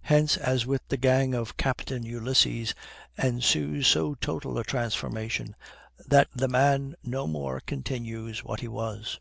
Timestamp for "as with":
0.38-0.80